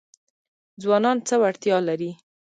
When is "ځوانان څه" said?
0.81-1.35